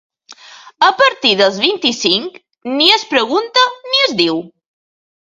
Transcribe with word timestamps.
A 0.85 0.87
partir 1.01 1.33
dels 1.41 1.59
vint-i-cinc, 1.65 2.39
ni 2.79 2.87
es 2.97 3.05
pregunta 3.13 3.67
ni 3.91 4.01
es 4.07 4.17
diu. 4.23 4.41